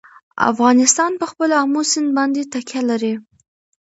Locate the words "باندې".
2.17-2.41